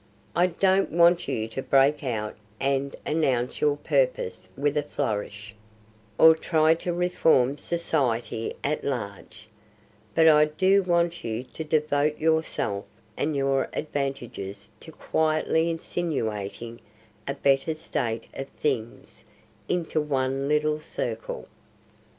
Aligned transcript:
I 0.35 0.47
don't 0.47 0.89
want 0.91 1.27
you 1.27 1.47
to 1.49 1.61
break 1.61 2.03
out 2.03 2.35
and 2.59 2.95
announce 3.05 3.61
your 3.61 3.77
purpose 3.77 4.49
with 4.57 4.75
a 4.75 4.81
flourish; 4.81 5.53
or 6.17 6.33
try 6.33 6.73
to 6.73 6.91
reform 6.91 7.59
society 7.59 8.55
at 8.63 8.83
large, 8.83 9.47
but 10.15 10.27
I 10.27 10.45
do 10.45 10.81
want 10.81 11.23
you 11.23 11.43
to 11.43 11.63
devote 11.63 12.17
yourself 12.17 12.85
and 13.15 13.35
your 13.35 13.69
advantages 13.73 14.71
to 14.79 14.91
quietly 14.91 15.69
insinuating 15.69 16.81
a 17.27 17.35
better 17.35 17.75
state 17.75 18.25
of 18.33 18.49
things 18.49 19.23
into 19.69 20.01
one 20.01 20.47
little 20.47 20.79
circle. 20.79 21.47